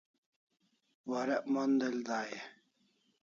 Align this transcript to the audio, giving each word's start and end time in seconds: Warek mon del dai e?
Warek 1.09 1.43
mon 1.53 1.71
del 1.79 1.97
dai 2.07 2.29
e? 2.39 2.41